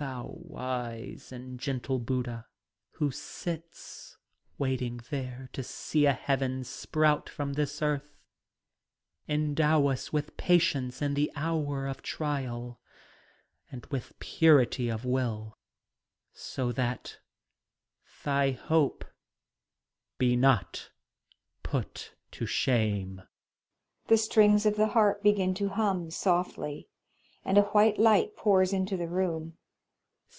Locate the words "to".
5.52-5.64, 22.30-22.46, 25.54-25.70